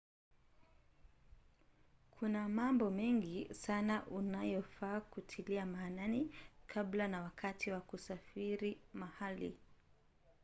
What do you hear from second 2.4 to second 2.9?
mambo